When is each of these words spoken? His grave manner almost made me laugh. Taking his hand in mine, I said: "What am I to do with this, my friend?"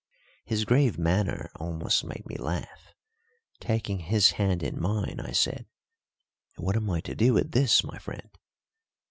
His 0.45 0.65
grave 0.65 0.97
manner 0.97 1.51
almost 1.57 2.03
made 2.03 2.23
me 2.25 2.35
laugh. 2.35 2.95
Taking 3.59 3.99
his 3.99 4.31
hand 4.31 4.63
in 4.63 4.81
mine, 4.81 5.19
I 5.19 5.31
said: 5.31 5.67
"What 6.57 6.75
am 6.75 6.89
I 6.89 7.01
to 7.01 7.13
do 7.13 7.33
with 7.33 7.51
this, 7.51 7.83
my 7.83 7.99
friend?" 7.99 8.35